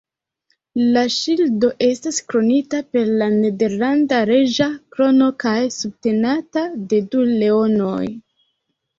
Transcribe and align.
La 0.93 1.01
ŝildo 1.15 1.67
estas 1.87 2.15
kronita 2.31 2.79
per 2.95 3.11
la 3.19 3.27
nederlanda 3.33 4.21
reĝa 4.29 4.67
krono 4.95 5.27
kaj 5.43 5.53
subtenata 5.75 6.63
de 6.95 7.03
du 7.13 7.27
leonoj. 7.43 8.09